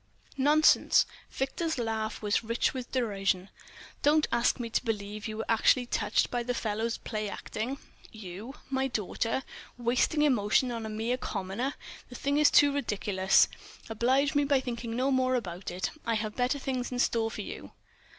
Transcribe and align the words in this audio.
"Nonsense!" 0.35 1.05
Victor's 1.29 1.77
laugh 1.77 2.23
was 2.23 2.43
rich 2.43 2.73
with 2.73 2.91
derision. 2.91 3.49
"Don't 4.01 4.25
ask 4.31 4.59
me 4.59 4.67
to 4.67 4.83
believe 4.83 5.27
you 5.27 5.37
were 5.37 5.45
actually 5.47 5.85
touched 5.85 6.31
by 6.31 6.41
the 6.41 6.55
fellow's 6.55 6.97
play 6.97 7.29
acting. 7.29 7.77
You—my 8.11 8.87
daughter—wasting 8.87 10.23
emotion 10.23 10.71
on 10.71 10.87
a 10.87 10.89
mere 10.89 11.17
commoner! 11.17 11.75
The 12.09 12.15
thing 12.15 12.39
is 12.39 12.49
too 12.49 12.73
ridiculous. 12.73 13.47
Oblige 13.91 14.33
me 14.33 14.43
by 14.43 14.59
thinking 14.59 14.95
no 14.95 15.11
more 15.11 15.35
about 15.35 15.69
it. 15.69 15.91
I 16.03 16.15
have 16.15 16.35
better 16.35 16.57
things 16.57 16.91
in 16.91 16.97
store 16.97 17.29
for 17.29 17.41
you." 17.41 17.71